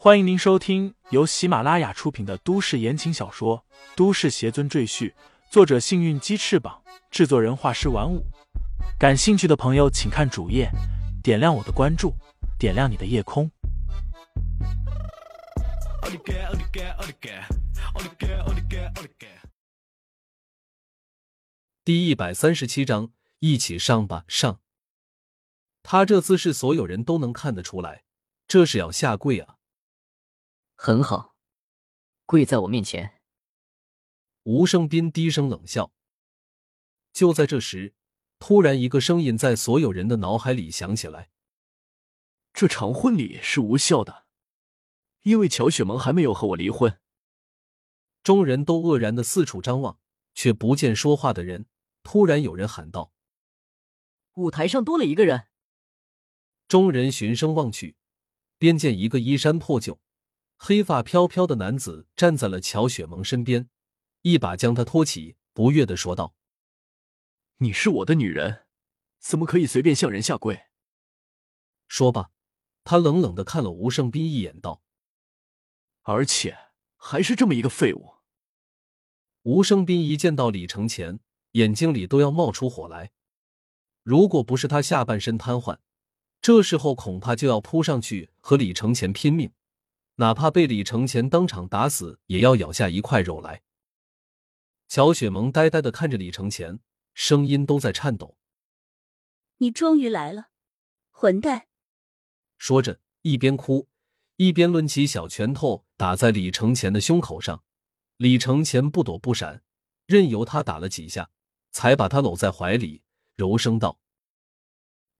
[0.00, 3.64] 欢迎您收听由喜马拉雅出品的都市言情小说
[3.96, 5.10] 《都市邪尊赘婿》，
[5.50, 8.24] 作者：幸运鸡翅膀，制作人：画师玩五。
[8.96, 10.70] 感兴趣的朋友，请看主页，
[11.20, 12.14] 点亮我的关注，
[12.60, 13.50] 点亮你的夜空。
[21.84, 23.10] 第一百三十七章，
[23.40, 24.24] 一起上吧！
[24.28, 24.60] 上。
[25.82, 28.04] 他这姿势，所有人都能看得出来，
[28.46, 29.56] 这是要下跪啊！
[30.80, 31.34] 很好，
[32.24, 33.20] 跪在我面前。
[34.44, 35.92] 吴胜斌低声冷笑。
[37.12, 37.96] 就在这时，
[38.38, 41.30] 突然一个声音在所有人的脑海里响起来
[42.54, 44.26] ：“这场婚礼是无效的，
[45.22, 47.00] 因为乔雪萌还没有和我离婚。”
[48.22, 49.98] 众人都愕然的四处张望，
[50.32, 51.66] 却不见说话的人。
[52.04, 53.12] 突然有人喊道
[54.34, 55.48] ：“舞台上多了一个人。”
[56.68, 57.96] 众人循声望去，
[58.58, 59.98] 便见一个衣衫破旧、
[60.58, 63.70] 黑发飘飘的男子站在了乔雪萌身边，
[64.22, 66.34] 一把将她托起，不悦的说道
[67.58, 68.66] ：“你是我的女人，
[69.18, 70.64] 怎么可以随便向人下跪？”
[71.88, 72.30] 说罢，
[72.84, 74.82] 他冷冷的看了吴胜斌一眼，道
[76.02, 76.58] ：“而且
[76.96, 78.16] 还是这么一个废物。”
[79.44, 81.20] 吴胜斌一见到李承前。
[81.52, 83.10] 眼睛里都要冒出火来。
[84.02, 85.78] 如果不是他下半身瘫痪，
[86.42, 89.50] 这时候恐怕就要扑上去和李承前拼命，
[90.20, 93.62] 哪怕被李承前当场打死，也要咬下一块肉来。
[94.88, 96.80] 乔雪萌呆呆的看着李承前，
[97.14, 98.36] 声音都在颤抖
[99.58, 100.48] ：“你终于来了，
[101.10, 101.68] 混蛋！”
[102.58, 103.88] 说着，一边哭
[104.36, 107.62] 一边抡起小拳头打在李承前的胸口上。
[108.16, 109.62] 李承前不躲不闪，
[110.06, 111.30] 任由他打了几下。
[111.70, 113.02] 才把他搂在怀里，
[113.36, 114.00] 柔声道：“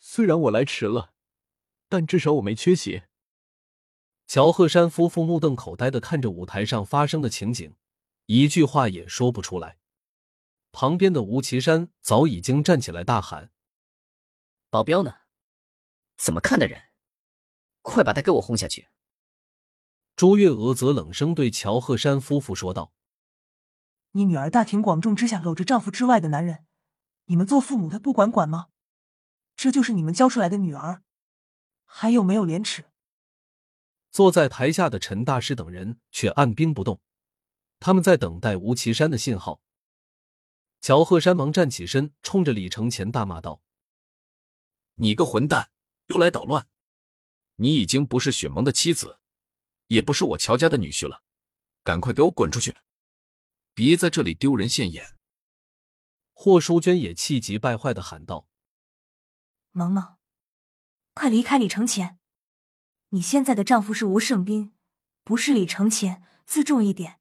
[0.00, 1.14] 虽然我来迟了，
[1.88, 3.04] 但至少我没缺席。”
[4.32, 7.76] 乔鹤山夫妇目瞪口呆的看着舞台上发生的情景，
[8.24, 9.76] 一句话也说不出来。
[10.70, 13.50] 旁边的吴奇山早已经站起来大喊
[14.72, 15.16] ：“保镖呢？
[16.16, 16.80] 怎么看的人？
[17.82, 18.88] 快把他给我轰下去！”
[20.16, 22.94] 朱月娥则冷声对乔鹤山夫妇说道。
[24.12, 26.64] 你女儿大庭广众之下搂着丈夫之外的男人，
[27.26, 28.68] 你们做父母的不管管吗？
[29.54, 31.02] 这就是你们教出来的女儿，
[31.84, 32.86] 还有没有廉耻？
[34.12, 37.00] 坐在台下的陈大师等人却按兵不动，
[37.80, 39.62] 他们在等待吴奇山的信号。
[40.82, 43.62] 乔鹤山忙站起身，冲着李承前大骂道
[44.96, 45.70] ：“你个混蛋，
[46.08, 46.68] 又来捣乱！
[47.56, 49.18] 你已经不是雪萌的妻子，
[49.86, 51.22] 也不是我乔家的女婿了，
[51.82, 52.76] 赶快给我滚出去！”
[53.74, 55.16] 别在这里丢人现眼！
[56.34, 58.46] 霍淑娟也气急败坏的喊道
[59.72, 60.18] ：“萌萌，
[61.14, 62.18] 快离开李承前！
[63.14, 64.72] 你现在的丈夫是吴胜斌，
[65.22, 67.18] 不是李承前，自重一点。”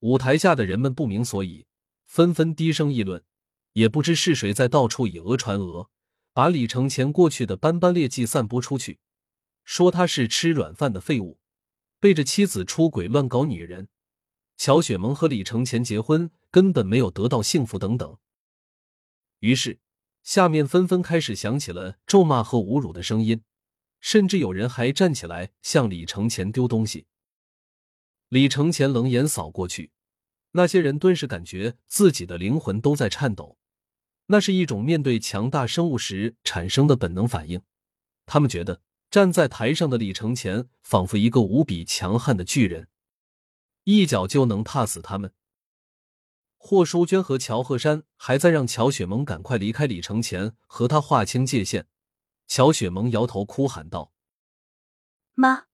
[0.00, 1.66] 舞台下的人们不明所以，
[2.04, 3.24] 纷纷低声议论，
[3.72, 5.88] 也不知是谁在到处以讹传讹，
[6.34, 8.98] 把李承前过去的斑斑劣迹散播出去，
[9.64, 11.38] 说他是吃软饭的废物，
[11.98, 13.88] 背着妻子出轨乱搞女人。
[14.58, 18.18] 乔雪萌和李承前结婚根本没有得到幸福，等等。
[19.38, 19.80] 于是，
[20.22, 23.42] 下面纷纷开始响起了咒骂和侮辱的声音，
[24.00, 27.06] 甚至有人还站起来向李承前丢东西。
[28.28, 29.92] 李承前冷眼扫过去，
[30.52, 33.56] 那些人顿时感觉自己的灵魂都在颤抖，
[34.26, 37.62] 那是一种面对强大生物时产生的本能反应。
[38.26, 38.80] 他们觉得
[39.10, 42.88] 站在台上的李承前仿佛一个无比强悍的巨人。
[43.84, 45.32] 一脚就能踏死他们。
[46.56, 51.86] 霍淑娟和乔鹤山还在让乔雪萌赶快离开李承前，和他划清界限。
[52.46, 54.12] 乔雪萌摇头哭喊道
[55.34, 55.66] ：“妈，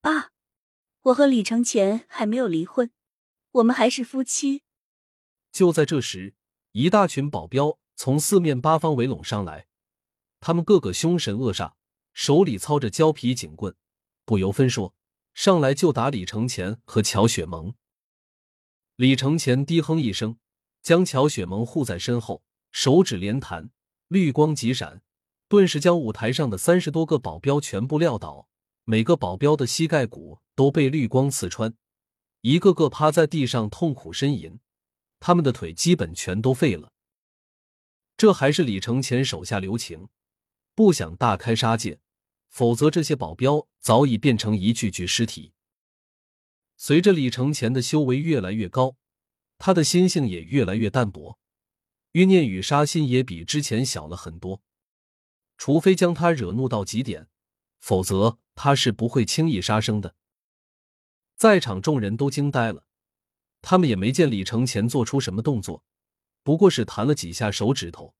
[0.00, 0.32] 爸，
[1.02, 2.90] 我和李承前还没有离婚，
[3.52, 4.62] 我们还是夫妻。”
[5.52, 6.34] 就在这时，
[6.72, 9.68] 一大群保镖从四面八方围拢上来，
[10.40, 11.74] 他们个个凶神恶煞，
[12.12, 13.74] 手里操着胶皮警棍，
[14.24, 14.94] 不由分说。
[15.34, 17.74] 上来就打李承前和乔雪萌。
[18.94, 20.38] 李承前低哼一声，
[20.80, 23.70] 将乔雪萌护在身后，手指连弹，
[24.06, 25.02] 绿光急闪，
[25.48, 28.48] 顿时将舞台上的三十多个保镖全部撂倒，
[28.84, 31.74] 每个保镖的膝盖骨都被绿光刺穿，
[32.40, 34.58] 一个个趴在地上痛苦呻吟，
[35.20, 36.92] 他们的腿基本全都废了。
[38.16, 40.08] 这还是李承前手下留情，
[40.74, 42.00] 不想大开杀戒。
[42.48, 45.52] 否则，这些保镖早已变成一具具尸体。
[46.76, 48.94] 随着李承前的修为越来越高，
[49.58, 51.38] 他的心性也越来越淡薄，
[52.12, 54.62] 欲念与杀心也比之前小了很多。
[55.56, 57.28] 除非将他惹怒到极点，
[57.78, 60.14] 否则他是不会轻易杀生的。
[61.36, 62.86] 在场众人都惊呆了，
[63.60, 65.84] 他们也没见李承前做出什么动作，
[66.42, 68.14] 不过是弹了几下手指头，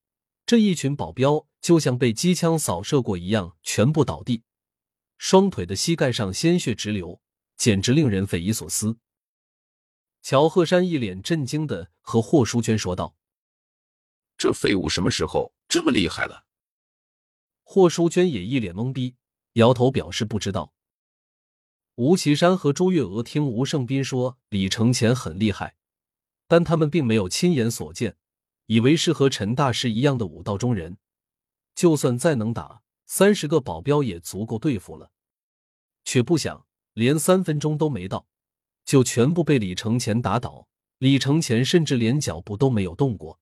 [0.47, 4.43] 这一群保镖就像被机枪扫射过一样，全部倒地，
[5.17, 7.21] 双腿的膝盖上鲜血直流，
[7.57, 8.99] 简直令人匪夷所思。
[10.23, 13.15] 乔鹤山一脸震惊的和霍淑娟说道
[14.39, 16.44] ：“这废物什么时候这么厉害了？”
[17.65, 19.17] 霍淑娟也一脸懵逼，
[19.55, 20.73] 摇头表示不知道。
[21.97, 25.77] 吴奇山和朱月娥听吴胜斌说李承前很厉害，
[26.47, 28.17] 但他们并没有亲眼所见，
[28.67, 30.99] 以为是和陈大师一样的武道中人，
[31.75, 35.11] 就算再能打，三十个保镖也足够对付了。
[36.05, 38.27] 却不想连三分钟都没到，
[38.85, 40.69] 就全部被李承前打倒。
[40.99, 43.39] 李承前甚至连脚步都没有动过。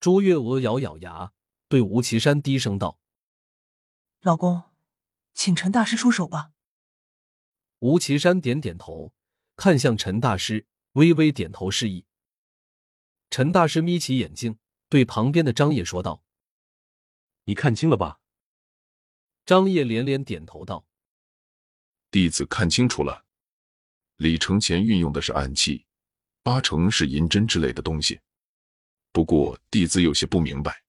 [0.00, 1.32] 朱月娥咬咬牙，
[1.74, 3.00] 对吴岐山低声道
[4.22, 4.62] ：“老公，
[5.32, 6.52] 请陈大师出手吧。”
[7.82, 9.12] 吴岐山点点头，
[9.56, 12.06] 看向陈大师，微微点头示意。
[13.28, 14.56] 陈大师眯起眼睛，
[14.88, 16.22] 对旁边的张烨说道
[17.46, 18.20] ：“你看清了吧？”
[19.44, 20.86] 张烨连连点头道
[22.12, 23.24] ：“弟子看清楚了，
[24.18, 25.86] 李承前运用的是暗器，
[26.44, 28.20] 八成是银针之类的东西。
[29.10, 30.83] 不过弟子有些不明白，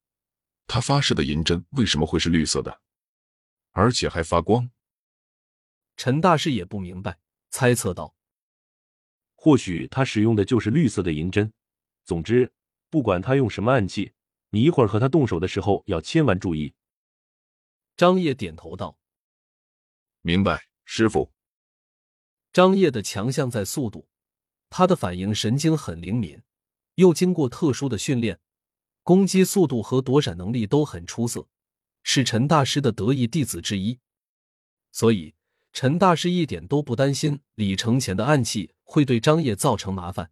[0.67, 2.81] 他发射的银针为什么会是绿色的，
[3.71, 4.69] 而且还发光？”
[5.97, 7.19] 陈大师也不明白，
[7.49, 8.15] 猜测道
[9.35, 11.53] ：“或许他使用的就是绿色的银针。
[12.03, 12.51] 总之，
[12.89, 14.13] 不管他用什么暗器，
[14.49, 16.73] 你一会儿和他动手的时候要千万注意。”
[17.95, 18.97] 张烨点头道
[20.21, 21.31] ：“明白，师傅。”
[22.51, 24.07] 张烨的强项在速度，
[24.69, 26.41] 他的反应神经很灵敏，
[26.95, 28.39] 又经过特殊的训练，
[29.05, 31.47] 攻击速度和躲闪能力都很出色，
[32.01, 33.99] 是陈大师的得意弟子之一，
[34.91, 35.33] 所以。
[35.77, 40.31] 陈大师一点都不担心李承前的暗器会对张掖造成麻烦。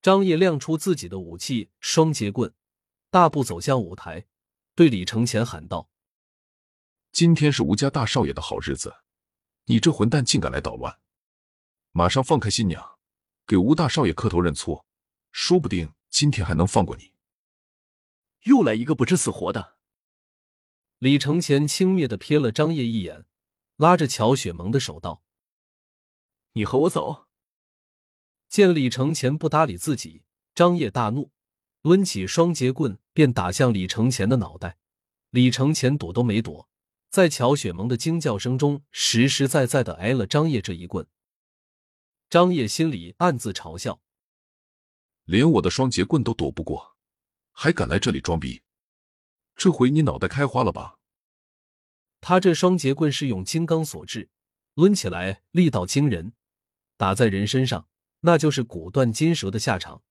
[0.00, 2.54] 张掖亮出自己的武器双节棍，
[3.10, 4.24] 大步走向舞台，
[4.74, 5.90] 对李承前喊道
[7.12, 8.94] ：“今天是吴家大少爷的好日子，
[9.66, 10.98] 你这混蛋竟敢来捣乱！
[11.92, 12.82] 马上放开新娘，
[13.46, 14.86] 给吴大少爷磕头认错，
[15.32, 17.12] 说不定今天还能放过你。”
[18.44, 19.76] 又来一个不知死活的！
[20.98, 23.26] 李承前轻蔑的瞥了张烨一眼。
[23.76, 25.24] 拉着乔雪萌的手道
[26.54, 27.26] ：“你和我走。”
[28.48, 30.22] 见李承前不搭理自己，
[30.54, 31.32] 张烨大怒，
[31.82, 34.78] 抡起双节棍便打向李承前的脑袋。
[35.30, 36.68] 李承前躲都没躲，
[37.10, 41.04] 在乔雪萌的惊叫声中，实实在在的挨了张烨这一棍。
[42.30, 44.00] 张烨心里暗自嘲笑
[45.26, 46.93] ：“连我的双节棍都躲不过，
[47.54, 48.60] 还敢来这里装逼？
[49.56, 50.96] 这回你脑袋开花了吧？”
[52.20, 54.28] 他这双节棍是用金刚所制，
[54.74, 56.34] 抡起来力道惊人，
[56.96, 57.88] 打在人身上
[58.20, 60.02] 那就是骨断筋折的下场。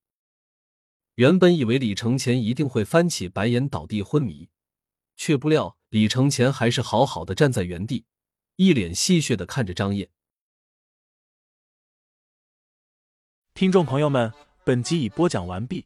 [1.16, 4.50] 原本以为李承前一定会翻起白眼倒地昏迷，
[5.16, 8.06] 却不料李承前还是好好的站在原地，
[8.56, 10.10] 一脸戏谑的看着张烨。
[13.54, 15.86] 听众朋友们，本集已播讲完毕，